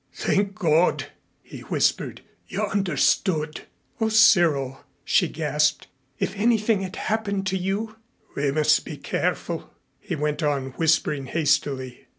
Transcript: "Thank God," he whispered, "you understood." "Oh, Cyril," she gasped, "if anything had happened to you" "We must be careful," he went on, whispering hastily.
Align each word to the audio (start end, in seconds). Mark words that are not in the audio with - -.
"Thank 0.15 0.55
God," 0.55 1.11
he 1.43 1.59
whispered, 1.59 2.21
"you 2.47 2.63
understood." 2.63 3.65
"Oh, 3.99 4.09
Cyril," 4.09 4.83
she 5.05 5.27
gasped, 5.27 5.85
"if 6.17 6.35
anything 6.35 6.81
had 6.81 6.95
happened 6.95 7.45
to 7.45 7.55
you" 7.59 7.97
"We 8.35 8.49
must 8.49 8.83
be 8.83 8.97
careful," 8.97 9.69
he 9.99 10.15
went 10.15 10.41
on, 10.41 10.71
whispering 10.71 11.27
hastily. 11.27 12.07